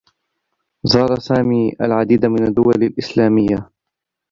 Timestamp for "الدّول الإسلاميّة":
2.47-3.69